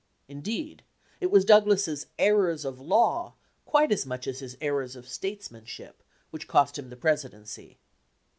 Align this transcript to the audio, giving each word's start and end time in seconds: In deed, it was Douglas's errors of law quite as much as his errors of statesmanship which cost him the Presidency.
In 0.27 0.41
deed, 0.41 0.81
it 1.19 1.29
was 1.29 1.45
Douglas's 1.45 2.07
errors 2.17 2.65
of 2.65 2.79
law 2.79 3.35
quite 3.65 3.91
as 3.91 4.03
much 4.03 4.25
as 4.25 4.39
his 4.39 4.57
errors 4.59 4.95
of 4.95 5.07
statesmanship 5.07 6.01
which 6.31 6.47
cost 6.47 6.79
him 6.79 6.89
the 6.89 6.95
Presidency. 6.97 7.77